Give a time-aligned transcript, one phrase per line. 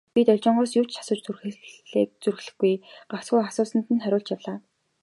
[0.13, 1.21] Би Должингоос юу ч асууж
[2.23, 2.73] зүрхлэхгүй,
[3.11, 4.57] гагцхүү асуусанд нь хариулж явлаа.